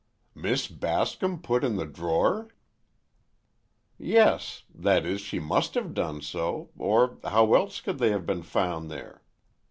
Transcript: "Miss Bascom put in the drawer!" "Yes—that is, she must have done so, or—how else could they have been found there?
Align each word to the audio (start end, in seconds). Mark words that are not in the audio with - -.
"Miss 0.33 0.67
Bascom 0.67 1.43
put 1.43 1.63
in 1.63 1.75
the 1.75 1.85
drawer!" 1.85 2.47
"Yes—that 3.99 5.05
is, 5.05 5.21
she 5.21 5.39
must 5.39 5.75
have 5.75 5.93
done 5.93 6.23
so, 6.23 6.71
or—how 6.75 7.53
else 7.53 7.81
could 7.81 7.99
they 7.99 8.09
have 8.09 8.25
been 8.25 8.41
found 8.41 8.89
there? 8.89 9.21